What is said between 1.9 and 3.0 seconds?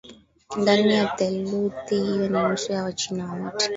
hiyo ni nusu ya